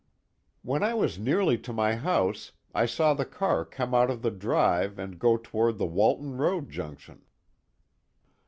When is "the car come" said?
3.13-3.93